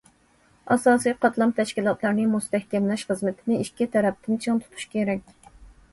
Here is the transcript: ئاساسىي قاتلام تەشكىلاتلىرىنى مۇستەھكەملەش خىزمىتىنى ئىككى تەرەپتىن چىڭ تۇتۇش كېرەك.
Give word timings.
ئاساسىي 0.75 1.13
قاتلام 1.25 1.51
تەشكىلاتلىرىنى 1.59 2.25
مۇستەھكەملەش 2.33 3.03
خىزمىتىنى 3.11 3.61
ئىككى 3.67 3.89
تەرەپتىن 3.97 4.41
چىڭ 4.47 4.65
تۇتۇش 4.67 4.89
كېرەك. 4.97 5.33